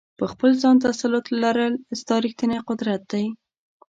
[0.19, 3.25] په خپل ځان تسلط لرل، ستا ریښتنی قدرت دی.